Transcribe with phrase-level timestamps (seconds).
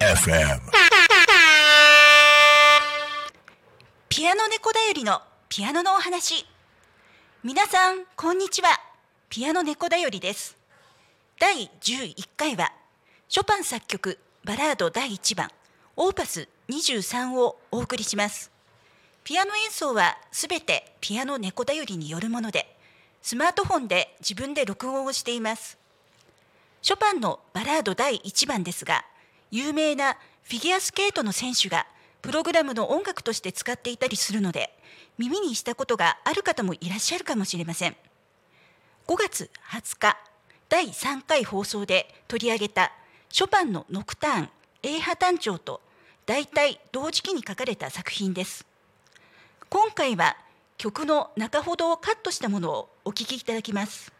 [0.00, 0.60] FM.
[4.08, 5.20] ピアノ猫だよりの
[5.50, 6.46] ピアノのお話。
[7.42, 8.68] 皆さんこんにちは。
[9.28, 10.56] ピアノ猫だよりです。
[11.38, 12.72] 第11回は
[13.28, 15.50] ショパン作曲バラード第1番
[15.96, 18.53] オーパス23をお送りします。
[19.24, 22.76] ピアノ演奏はすべてピアノ猫だよりによるもので
[23.22, 25.78] スマートフォンで自分で録音をしています。
[26.82, 29.02] ショパンのバラード第1番ですが
[29.50, 31.86] 有名なフィギュアスケートの選手が
[32.20, 34.76] プログラムの音楽として使っていたりするので
[35.16, 37.96] 耳にしたことがある方もいらっしゃるかもしれません。
[39.06, 40.18] 5月20日
[40.68, 42.92] 第3回放送で取り上げた
[43.30, 44.48] ショパンのノクターン
[44.82, 45.80] A 波単調と
[46.26, 48.66] 大体同時期に書かれた作品です。
[49.74, 50.36] 今回は
[50.78, 54.13] 曲の中ほどをカットしたものをお聴きいただきます。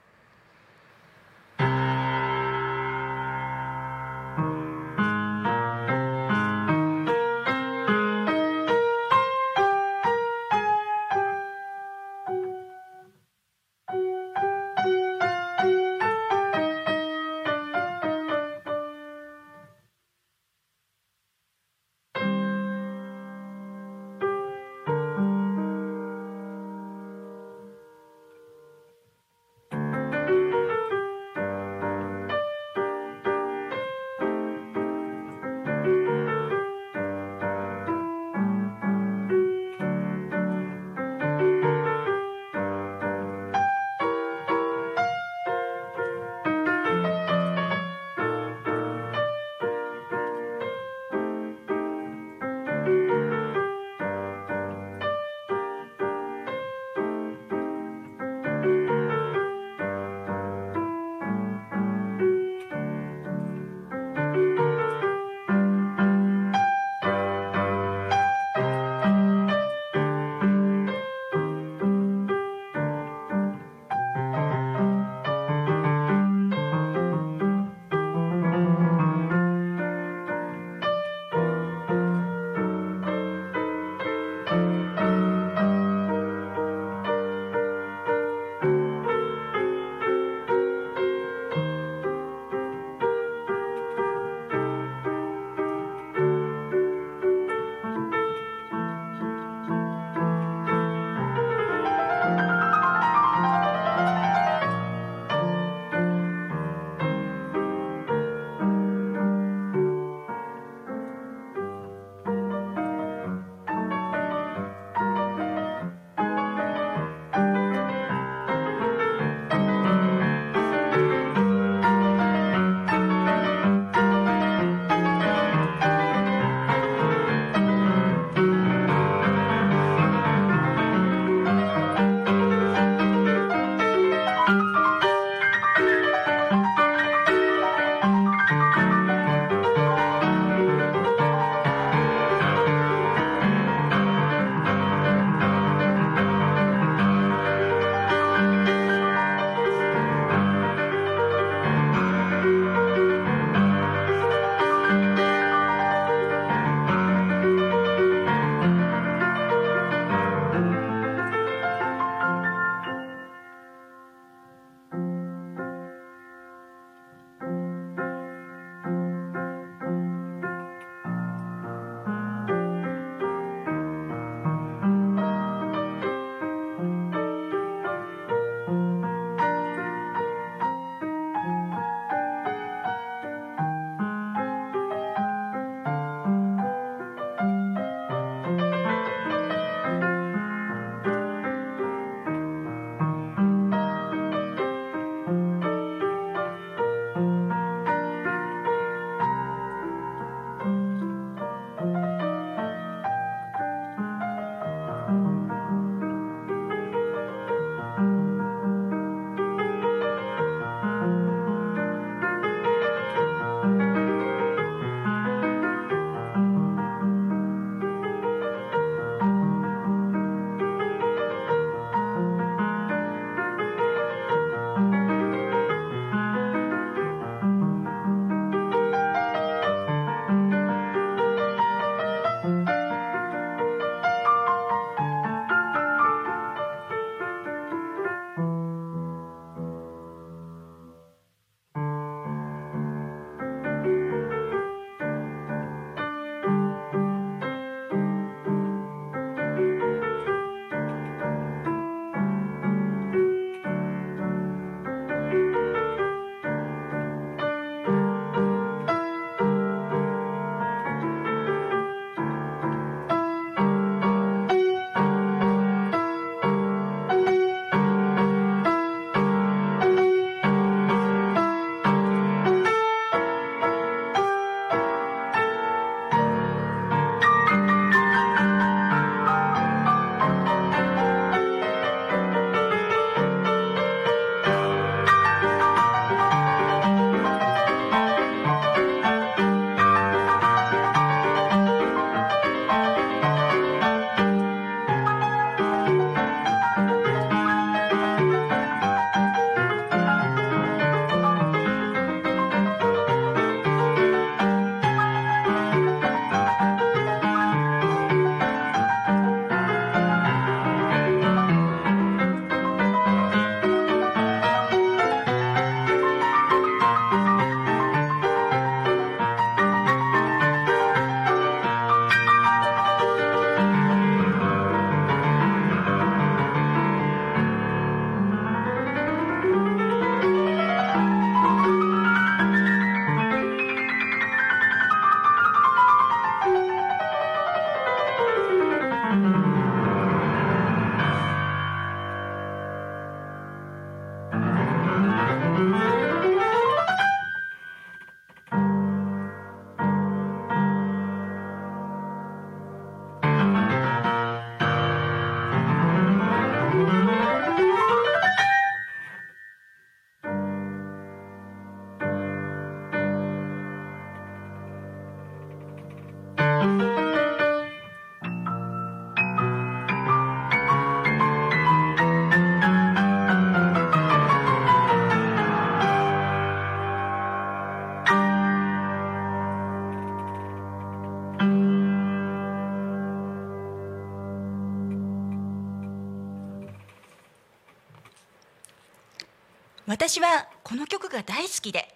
[389.86, 391.86] 私はこの曲が大好きで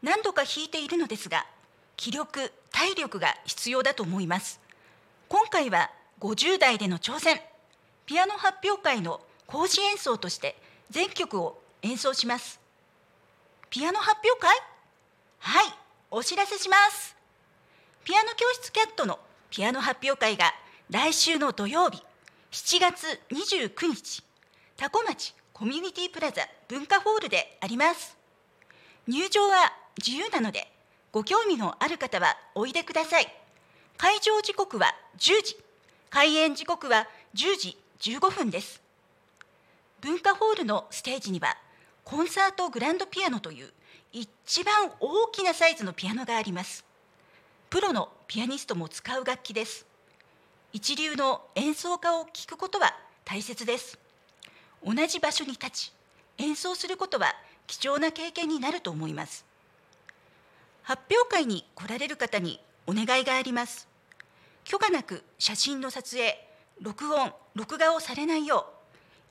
[0.00, 1.44] 何度か弾いているのですが
[1.96, 4.60] 気力体力が必要だと思います。
[5.28, 5.90] 今回は
[6.20, 7.40] 50代での挑戦。
[8.06, 10.56] ピアノ発表会の講師演奏として
[10.90, 12.60] 全曲を演奏します。
[13.70, 14.50] ピアノ発表会？
[15.38, 15.74] はい
[16.10, 17.16] お知らせします。
[18.04, 19.18] ピアノ教室キャットの
[19.50, 20.52] ピアノ発表会が
[20.90, 22.02] 来週の土曜日
[22.50, 24.22] 7月29日
[24.76, 28.16] 多古町コミュニティプラザ文化ホールであります。
[29.06, 30.71] 入場は自由なので
[31.12, 33.26] ご興味のある方はおいでください。
[33.98, 35.56] 会場時刻は10時。
[36.08, 38.80] 開演時刻は10時15分です。
[40.00, 41.58] 文化ホールのステージには
[42.02, 43.70] コンサートグランドピアノという
[44.10, 46.82] 一番大きなサイズのピアノがあります。
[47.68, 49.84] プロのピアニストも使う楽器です。
[50.72, 53.98] 一流の演奏家を聴くことは大切です。
[54.82, 55.92] 同じ場所に立ち
[56.38, 57.34] 演奏することは
[57.66, 59.51] 貴重な経験になると思います。
[60.82, 63.88] 発表会に来られる方にお願いがあります。
[64.64, 66.38] 許可なく写真の撮影
[66.80, 68.66] 録音録画をされないよ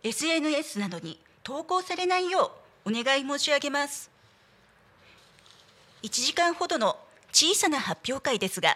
[0.04, 2.52] う SNS などに投稿されないよ
[2.86, 4.10] うお願い申し上げます。
[6.04, 6.98] 1時間ほどの
[7.32, 8.76] 小さな発表会ですが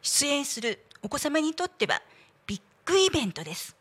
[0.00, 2.00] 出演するお子様にとっては
[2.46, 3.76] ビッグイベントです。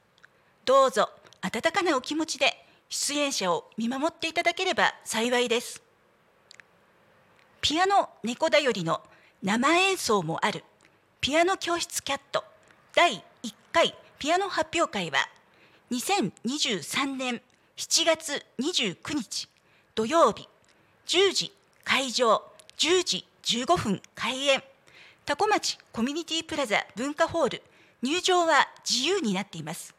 [0.66, 1.10] どうぞ
[1.42, 5.82] 温かなお気持ちで出演者を見守っていただければ幸いです。
[7.62, 9.02] ピアノ猫だよりの
[9.44, 10.64] 生演奏もある。
[11.22, 12.44] ピアノ教室キャット。
[12.96, 13.96] 第1回。
[14.18, 15.20] ピアノ発表会は
[15.92, 17.40] 2023年
[17.78, 19.48] 7月29日
[19.94, 20.50] 土曜日。
[21.06, 21.54] 10時
[21.84, 22.42] 会場。
[22.78, 24.64] 10時15分開演。
[25.26, 27.62] 多古町コミュニティプラザ文化ホール。
[28.02, 29.94] 入場は自由になっています。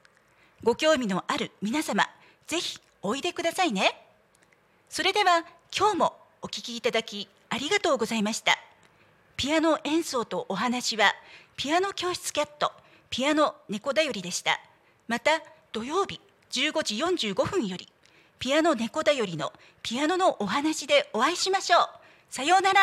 [0.64, 2.08] ご興味のある皆様
[2.48, 4.04] ぜひおいでくださいね。
[4.88, 5.44] それでは
[5.76, 8.56] 今日もお聴きいただきありがとうございました。
[9.36, 11.12] ピアノ演奏とお話は
[11.54, 12.72] ピアノ教室キャット
[13.10, 14.58] ピアノ猫だよりでした。
[15.06, 15.32] また
[15.70, 16.18] 土曜日
[16.50, 17.90] 15時45分より
[18.38, 21.88] ピアノ猫だよりのピアノのお話でお会いしましょう。
[22.30, 22.80] さようなら。